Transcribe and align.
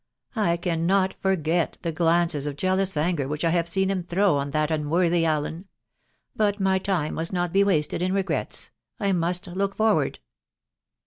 I 0.35 0.57
cannot 0.57 1.13
forget 1.13 1.77
the 1.83 1.91
glances 1.91 2.47
of 2.47 2.55
jealous 2.55 2.97
anger 2.97 3.27
which 3.27 3.45
I 3.45 3.51
have 3.51 3.67
seen 3.69 3.89
hint 3.89 4.09
throw 4.09 4.37
on 4.37 4.49
that 4.49 4.71
unworthy 4.71 5.25
Allen.... 5.25 5.67
But 6.35 6.59
my 6.59 6.79
time 6.79 7.13
must 7.13 7.31
not 7.33 7.53
be 7.53 7.63
wasted 7.63 8.01
in 8.01 8.11
regrets; 8.11 8.71
I 8.99 9.11
must 9.11 9.45
look 9.45 9.75
forward." 9.75 10.17